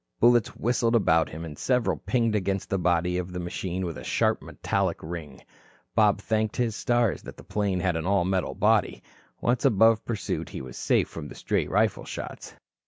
Bullets 0.19 0.55
whistled 0.55 0.95
about 0.95 1.29
him, 1.29 1.45
and 1.45 1.55
several 1.55 1.97
pinged 1.97 2.33
against 2.33 2.71
the 2.71 2.79
body 2.79 3.19
of 3.19 3.31
the 3.31 3.39
machine 3.39 3.85
with 3.85 3.99
a 3.99 4.03
sharp 4.03 4.41
metallic 4.41 4.97
ring. 5.03 5.39
Bob 5.93 6.17
thanked 6.21 6.55
his 6.55 6.75
stars 6.75 7.21
that 7.21 7.37
the 7.37 7.43
plane 7.43 7.79
had 7.79 7.95
an 7.95 8.07
all 8.07 8.25
metal 8.25 8.55
body. 8.55 9.03
Once 9.41 9.63
above 9.63 10.03
pursuit, 10.03 10.49
he 10.49 10.61
was 10.63 10.75
safe 10.75 11.07
from 11.07 11.31
stray 11.35 11.67
rifle 11.67 12.05
shots. 12.05 12.55